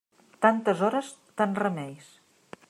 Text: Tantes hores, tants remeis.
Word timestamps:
Tantes 0.45 0.81
hores, 0.87 1.11
tants 1.43 1.61
remeis. 1.65 2.11